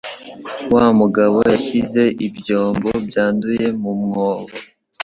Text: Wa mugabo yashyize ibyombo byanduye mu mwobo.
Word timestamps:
Wa 0.73 0.85
mugabo 0.99 1.37
yashyize 1.51 2.01
ibyombo 2.27 2.89
byanduye 3.07 3.65
mu 3.81 3.91
mwobo. 4.01 4.53